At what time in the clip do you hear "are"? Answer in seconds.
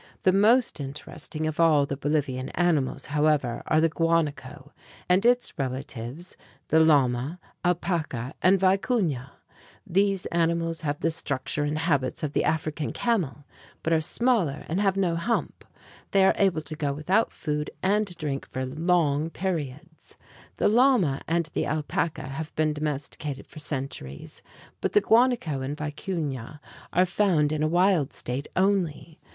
3.67-3.79, 13.93-14.01, 16.25-16.33, 26.91-27.05